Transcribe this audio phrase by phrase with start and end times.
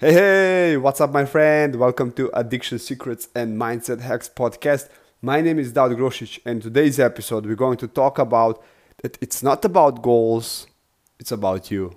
[0.00, 1.74] Hey, hey, what's up, my friend?
[1.74, 4.88] Welcome to Addiction Secrets and Mindset Hacks podcast.
[5.20, 8.62] My name is Daud Grosic, and today's episode we're going to talk about
[9.02, 10.68] that it's not about goals,
[11.18, 11.96] it's about you.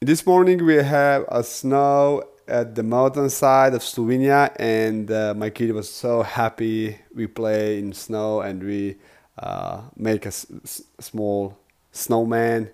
[0.00, 5.50] This morning we have a snow at the mountain side of Slovenia, and uh, my
[5.50, 6.98] kid was so happy.
[7.14, 8.96] We play in snow and we
[9.38, 11.58] uh, make a small
[11.92, 12.70] snowman.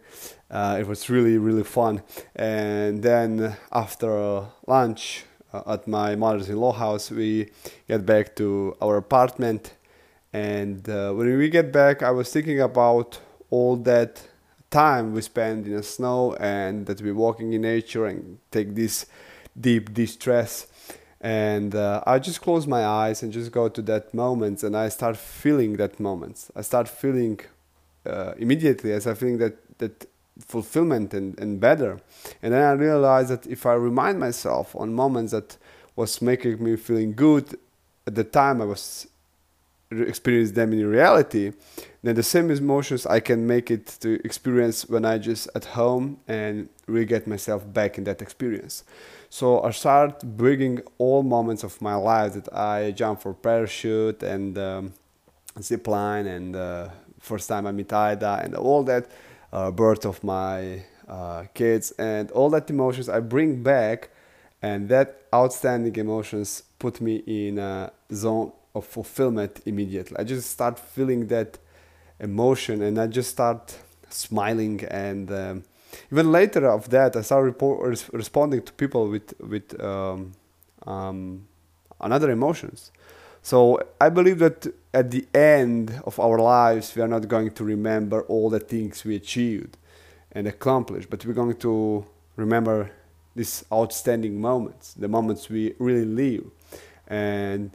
[0.50, 2.02] Uh, it was really really fun.
[2.36, 7.50] And then after lunch uh, at my mother's-in-law house, we
[7.88, 9.74] get back to our apartment.
[10.32, 13.20] And uh, when we get back, I was thinking about
[13.50, 14.22] all that
[14.70, 19.06] time we spend in the snow and that we walking in nature and take this
[19.58, 20.66] deep distress.
[21.20, 24.90] And uh, i just close my eyes and just go to that moment and i
[24.90, 26.48] start feeling that moment.
[26.54, 27.40] I start feeling
[28.04, 30.06] uh, immediately as i feeling that that
[30.40, 32.00] fulfillment and, and better.
[32.42, 35.56] And then i realize that if i remind myself on moments that
[35.96, 37.56] was making me feeling good
[38.06, 39.06] at the time i was
[40.02, 41.52] experience them in reality
[42.02, 46.18] then the same emotions i can make it to experience when i just at home
[46.28, 48.84] and really get myself back in that experience.
[49.30, 54.56] So i start bringing all moments of my life that i jump for parachute and
[54.58, 54.92] um,
[55.60, 59.10] zip line and uh, first time i meet ida and all that
[59.52, 64.10] uh, birth of my uh, kids and all that emotions i bring back
[64.62, 70.16] and that outstanding emotions put me in a zone of fulfillment immediately.
[70.18, 71.58] I just start feeling that
[72.20, 73.76] emotion and I just start
[74.10, 75.64] smiling and um,
[76.10, 77.60] even later of that I start
[78.12, 80.32] responding to people with with um,
[80.86, 81.46] um,
[82.00, 82.90] another emotions.
[83.42, 87.64] So I believe that at the end of our lives we are not going to
[87.64, 89.76] remember all the things we achieved
[90.32, 92.04] and accomplished, but we're going to
[92.36, 92.90] remember
[93.36, 96.44] these outstanding moments, the moments we really live,
[97.06, 97.70] and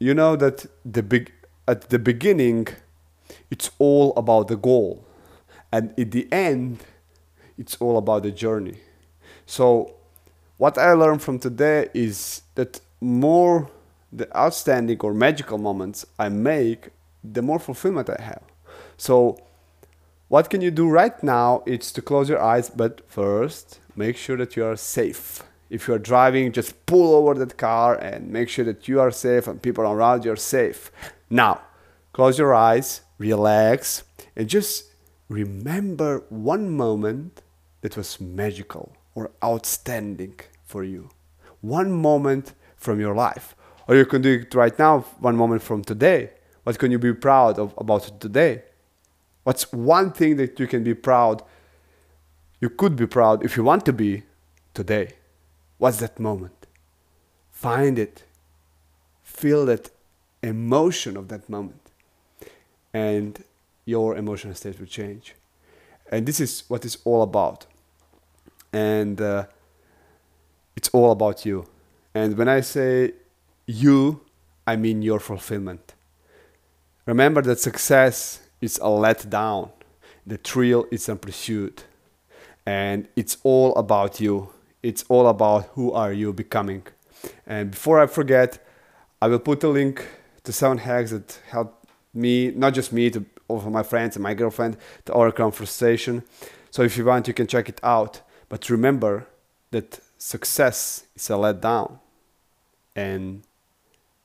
[0.00, 1.30] you know that the big
[1.68, 2.66] at the beginning
[3.50, 5.04] it's all about the goal.
[5.70, 6.80] And at the end
[7.56, 8.78] it's all about the journey.
[9.46, 9.94] So
[10.56, 13.70] what i learned from today is that more
[14.12, 16.90] the outstanding or magical moments i make
[17.22, 18.42] the more fulfillment i have.
[18.96, 19.38] So
[20.28, 21.62] what can you do right now?
[21.66, 25.94] It's to close your eyes but first make sure that you are safe if you
[25.94, 29.62] are driving, just pull over that car and make sure that you are safe and
[29.62, 30.90] people around you are safe.
[31.30, 31.62] Now,
[32.12, 34.02] close your eyes, relax,
[34.34, 34.86] and just
[35.28, 37.40] remember one moment
[37.82, 41.10] that was magical or outstanding for you.
[41.60, 43.54] One moment from your life.
[43.86, 46.30] Or you can do it right now, one moment from today.
[46.64, 48.64] What can you be proud of about today?
[49.44, 51.42] What's one thing that you can be proud?
[52.60, 54.24] You could be proud if you want to be
[54.74, 55.14] today.
[55.80, 56.66] What's that moment?
[57.50, 58.24] Find it.
[59.22, 59.88] Feel that
[60.42, 61.80] emotion of that moment.
[62.92, 63.42] And
[63.86, 65.34] your emotional state will change.
[66.12, 67.64] And this is what it's all about.
[68.74, 69.46] And uh,
[70.76, 71.66] it's all about you.
[72.14, 73.14] And when I say
[73.64, 74.20] you,
[74.66, 75.94] I mean your fulfillment.
[77.06, 79.70] Remember that success is a letdown,
[80.26, 81.84] the thrill is a pursuit.
[82.66, 84.50] And it's all about you
[84.82, 86.82] it's all about who are you becoming.
[87.46, 88.64] And before I forget,
[89.20, 90.06] I will put a link
[90.44, 94.34] to seven hacks that helped me, not just me, to also my friends and my
[94.34, 96.22] girlfriend, to our conversation.
[96.70, 98.22] So if you want, you can check it out.
[98.48, 99.26] But remember
[99.70, 101.98] that success is a letdown,
[102.96, 103.42] and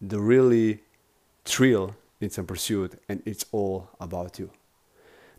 [0.01, 0.79] the really
[1.43, 4.49] thrill is a pursuit, and it's all about you.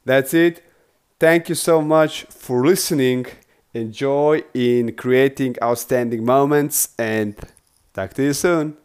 [0.05, 0.63] That's it.
[1.19, 3.27] Thank you so much for listening
[3.77, 7.37] enjoy in creating outstanding moments and
[7.95, 8.77] talk to you soon.